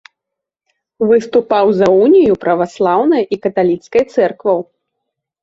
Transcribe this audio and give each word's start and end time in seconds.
Выступаў 1.11 1.65
за 1.81 1.87
унію 2.07 2.33
праваслаўнай 2.47 3.23
і 3.37 3.41
каталіцкай 3.45 4.03
цэркваў. 4.13 4.57